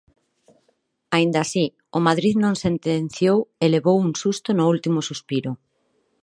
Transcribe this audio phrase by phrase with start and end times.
[1.15, 1.65] Aínda así,
[1.97, 5.51] o Madrid non sentenciou e levou un susto no último suspiro.